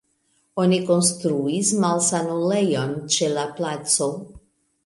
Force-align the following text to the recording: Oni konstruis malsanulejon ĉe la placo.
Oni 0.63 0.77
konstruis 0.87 1.69
malsanulejon 1.83 2.97
ĉe 3.17 3.31
la 3.37 3.45
placo. 3.61 4.09